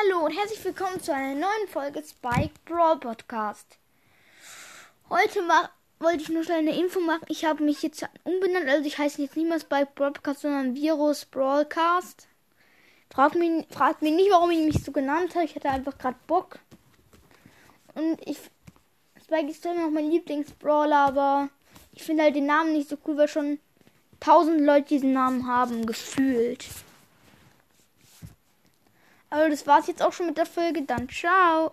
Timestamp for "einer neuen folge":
1.12-2.02